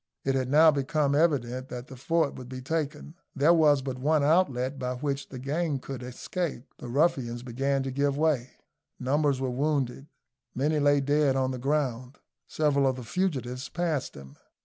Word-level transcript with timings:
It 0.23 0.33
had 0.33 0.49
now 0.49 0.71
become 0.71 1.13
evident 1.13 1.67
that 1.69 1.85
the 1.85 1.95
fort 1.95 2.33
would 2.33 2.49
be 2.49 2.59
taken; 2.59 3.13
there 3.35 3.53
was 3.53 3.83
but 3.83 3.99
one 3.99 4.23
outlet 4.23 4.79
by 4.79 4.95
which 4.95 5.29
the 5.29 5.37
gang 5.37 5.77
could 5.77 6.01
escape; 6.01 6.65
the 6.79 6.87
ruffians 6.89 7.43
began 7.43 7.83
to 7.83 7.91
give 7.91 8.17
way. 8.17 8.49
Numbers 8.99 9.39
were 9.39 9.51
wounded; 9.51 10.07
many 10.55 10.79
lay 10.79 11.01
dead 11.01 11.35
on 11.35 11.51
the 11.51 11.59
ground. 11.59 12.17
Several 12.47 12.87
of 12.87 12.95
the 12.95 13.03
fugitives 13.03 13.69
passed 13.69 14.15
him. 14.15 14.37